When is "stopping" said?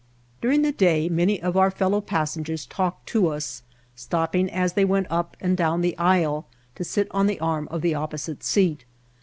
3.95-4.49